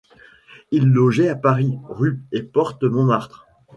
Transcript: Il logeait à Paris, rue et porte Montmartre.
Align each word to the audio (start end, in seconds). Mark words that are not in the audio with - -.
Il 0.71 0.87
logeait 0.87 1.29
à 1.29 1.35
Paris, 1.35 1.77
rue 1.87 2.23
et 2.31 2.41
porte 2.41 2.81
Montmartre. 2.85 3.45